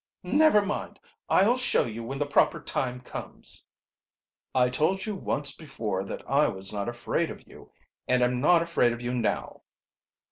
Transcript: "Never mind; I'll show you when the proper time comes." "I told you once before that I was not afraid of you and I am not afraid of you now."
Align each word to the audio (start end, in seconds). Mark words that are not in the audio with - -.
"Never 0.23 0.65
mind; 0.65 0.99
I'll 1.29 1.57
show 1.57 1.85
you 1.85 2.03
when 2.03 2.17
the 2.17 2.25
proper 2.25 2.59
time 2.59 3.01
comes." 3.01 3.63
"I 4.55 4.67
told 4.67 5.05
you 5.05 5.13
once 5.15 5.55
before 5.55 6.03
that 6.05 6.27
I 6.27 6.47
was 6.47 6.73
not 6.73 6.89
afraid 6.89 7.29
of 7.29 7.45
you 7.47 7.71
and 8.07 8.23
I 8.23 8.25
am 8.25 8.41
not 8.41 8.63
afraid 8.63 8.93
of 8.93 9.01
you 9.03 9.13
now." 9.13 9.61